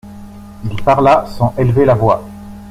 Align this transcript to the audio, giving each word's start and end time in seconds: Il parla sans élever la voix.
Il 0.67 0.81
parla 0.81 1.27
sans 1.27 1.53
élever 1.59 1.85
la 1.85 1.93
voix. 1.93 2.25